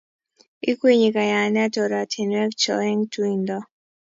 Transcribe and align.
Ikwenyi 0.71 1.09
kayanet 1.15 1.73
oratinwek 1.83 2.51
cho 2.61 2.73
eng 2.89 3.01
tuindo 3.11 3.57